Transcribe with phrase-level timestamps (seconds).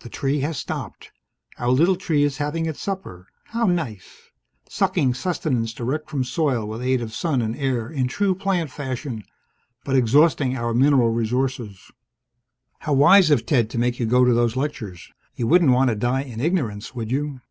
[0.00, 1.12] The tree has stopped.
[1.58, 3.28] Our little tree is having its supper.
[3.48, 4.30] How nice.
[4.66, 9.24] Sucking sustenance direct from soil with aid of sun and air in true plant fashion
[9.84, 11.90] but exhausting our mineral resources.
[12.78, 15.12] (How wise of Ted to make you go to those lectures!
[15.36, 17.42] You wouldn't want to die in ignorance, would you?)